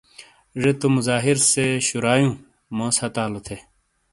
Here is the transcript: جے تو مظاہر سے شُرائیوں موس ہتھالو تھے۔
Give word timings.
جے 0.61 0.71
تو 0.79 0.85
مظاہر 0.95 1.37
سے 1.51 1.65
شُرائیوں 1.87 2.33
موس 2.77 2.95
ہتھالو 3.03 3.39
تھے۔ 3.45 3.57